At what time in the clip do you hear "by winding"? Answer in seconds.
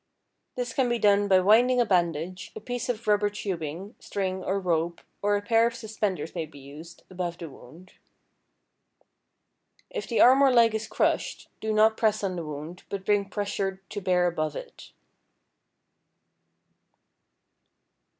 1.27-1.79